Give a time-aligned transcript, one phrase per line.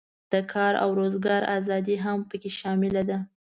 [0.33, 3.17] د کار او روزګار آزادي هم پکې شامله ده.